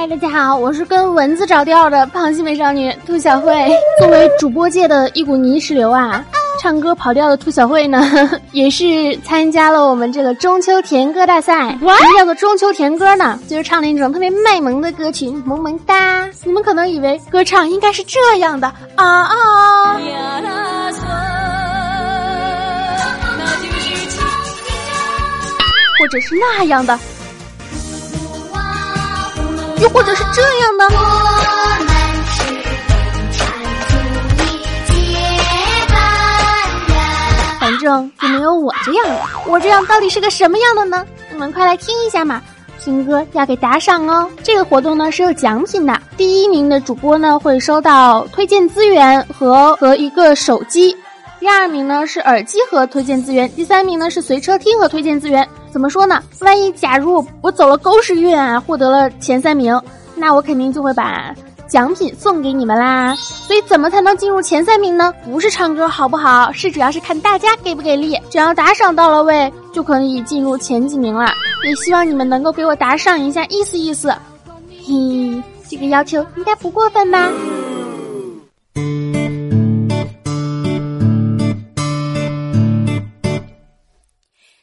[0.00, 3.52] 嗨，大家好，我是跟蚊子找调的螃蟹美少女兔小慧。
[3.98, 6.24] 作为主播界的一股泥石流啊，
[6.58, 8.02] 唱歌跑调的兔小慧呢，
[8.52, 11.72] 也是参加了我们这个中秋甜歌大赛。
[11.72, 13.38] 什么叫做中秋甜歌呢？
[13.46, 16.26] 就是唱那种特别卖萌的歌曲，萌萌哒。
[16.44, 20.00] 你们可能以为歌唱应该是这样的啊啊。
[26.00, 26.98] 或者是那样的，
[29.80, 30.88] 又或者是这样的。
[37.58, 39.20] 反正就没有我这样的。
[39.46, 41.04] 我这样到底是个什么样的呢？
[41.30, 42.42] 你们快来听一下嘛！
[42.82, 44.28] 听歌要给打赏哦。
[44.42, 50.96] 这个活动呢是有奖品的，第一名的主播呢会收到推荐资源和和一个手机。
[51.38, 55.46] 第二名呢是耳机和推荐资源，第三名呢是随车听和推荐资源。
[55.72, 56.22] 怎么说呢？
[56.40, 59.80] 万一假如我走了狗屎运啊，获得了前三名，
[60.14, 61.34] 那我肯定就会把
[61.68, 63.14] 奖品送给你们啦。
[63.16, 65.12] 所以怎么才能进入前三名呢？
[65.24, 68.18] 不是唱歌好不好，是主要是看大家给不给力。
[68.28, 71.30] 只要打赏到了位，就可以进入前几名了。
[71.64, 74.12] 也希望你们能够给我打赏一下，意思意思。
[74.68, 77.28] 嘿，这个要求应该不过分吧？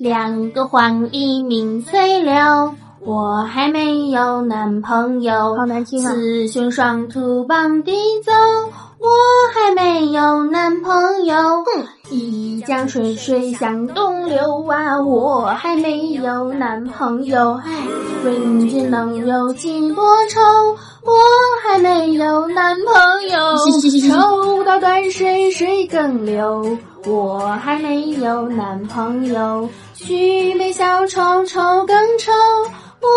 [0.00, 5.54] 两个黄鹂鸣翠柳，我还没有男朋友。
[5.54, 6.14] 好难听啊！
[6.14, 7.92] 雌雄双兔傍地
[8.24, 8.32] 走，
[8.98, 9.06] 我
[12.70, 17.60] 江水水向东流啊，我还没有男朋友。
[17.64, 17.84] 唉，
[18.24, 20.40] 问君能有几多愁？
[21.02, 21.12] 我
[21.64, 23.56] 还没有男朋友。
[24.08, 29.68] 抽到断水水更流，我还没有男朋友。
[29.94, 32.30] 举杯消愁愁更愁，
[33.00, 33.08] 我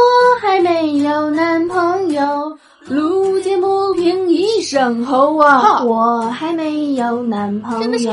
[0.42, 2.58] 还没有男朋友。
[2.90, 8.12] 路见不平一声吼啊，我还没有男朋友。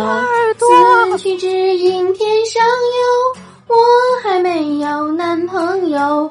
[0.58, 3.74] 思绪只应天上有，我
[4.22, 6.30] 还没有男朋友，我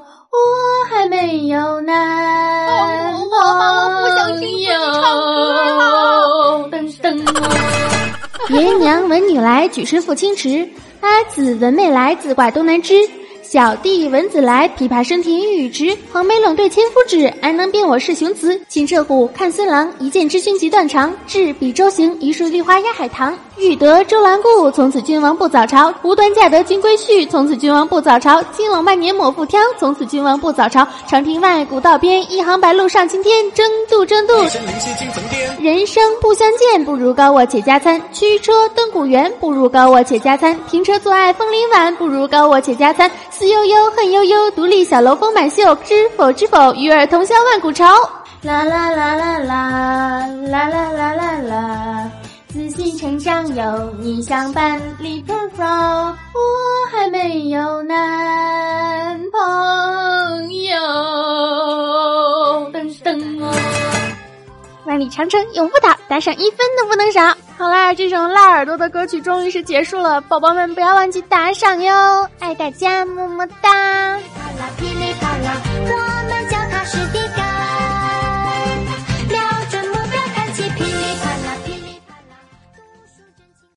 [0.90, 4.72] 还没有男朋友。
[6.72, 7.22] 噔噔，
[8.50, 10.68] 爷娘闻女来，举身赴清池。
[11.02, 12.96] 阿姊闻妹来，自挂东南枝。
[13.52, 15.98] 小弟闻姊来，琵琶声停欲语迟。
[16.14, 18.62] 黄梅冷对千夫指，安能辨我是雄雌？
[18.68, 21.12] 青彻虎，看孙郎，一见知君即断肠。
[21.26, 23.36] 至彼舟行，一树梨花压海棠。
[23.58, 25.92] 欲得周郎顾，从此君王不早朝。
[26.04, 28.40] 无端嫁得金龟婿，从此君王不早朝。
[28.56, 30.88] 金冷万年抹复挑，从此君王不早朝。
[31.08, 33.52] 长亭外，古道边，一行白鹭上青天。
[33.54, 34.36] 争渡，争渡。
[35.60, 38.00] 人生不相见，不如高卧且加餐。
[38.14, 40.56] 驱车登古原，不如高卧且加餐。
[40.70, 43.10] 停车坐爱枫林晚，不如高卧且加餐。
[43.40, 45.74] 思悠悠，恨悠悠，独立小楼风满袖。
[45.76, 47.86] 知否，知否，与尔同销万古愁。
[48.42, 52.12] 啦啦啦啦啦，啦啦啦啦啦。
[52.50, 56.14] 自信成长有你相伴，Li Pro，
[64.90, 67.22] 万里长城永不倒，打赏一分都不能少。
[67.56, 74.18] 好啦，这首辣耳朵的歌曲终于是结束了，宝宝们不要忘记打赏哟，爱大家，么么哒。
[74.80, 75.62] 噼里啪啦，
[75.92, 76.39] 我们。